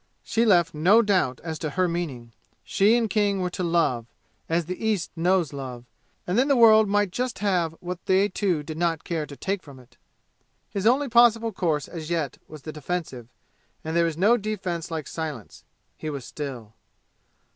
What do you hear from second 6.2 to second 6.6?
and then the